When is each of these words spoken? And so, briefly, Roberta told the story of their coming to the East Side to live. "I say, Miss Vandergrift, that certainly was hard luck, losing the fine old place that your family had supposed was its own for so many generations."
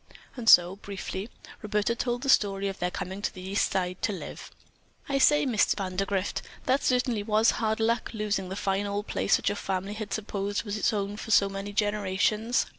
And 0.35 0.49
so, 0.49 0.77
briefly, 0.77 1.29
Roberta 1.61 1.93
told 1.93 2.23
the 2.23 2.29
story 2.29 2.67
of 2.67 2.79
their 2.79 2.89
coming 2.89 3.21
to 3.21 3.31
the 3.31 3.43
East 3.47 3.71
Side 3.71 4.01
to 4.01 4.11
live. 4.11 4.49
"I 5.07 5.19
say, 5.19 5.45
Miss 5.45 5.75
Vandergrift, 5.75 6.41
that 6.65 6.81
certainly 6.83 7.21
was 7.21 7.51
hard 7.51 7.79
luck, 7.79 8.09
losing 8.11 8.49
the 8.49 8.55
fine 8.55 8.87
old 8.87 9.05
place 9.05 9.35
that 9.35 9.47
your 9.49 9.57
family 9.57 9.93
had 9.93 10.11
supposed 10.11 10.63
was 10.63 10.75
its 10.75 10.91
own 10.91 11.17
for 11.17 11.29
so 11.29 11.49
many 11.49 11.71
generations." 11.71 12.65